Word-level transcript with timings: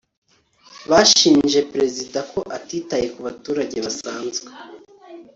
bashinje 0.89 1.59
perezida 1.71 2.19
ko 2.31 2.39
atitaye 2.57 3.05
ku 3.13 3.19
baturage 3.27 3.77
basanzwe 3.85 4.49